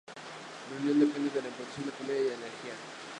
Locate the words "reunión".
0.77-0.99